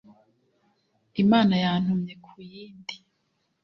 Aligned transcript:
imana 1.23 1.53
yantumye 1.63 2.13
ku 2.25 2.33
yindi 2.51 2.95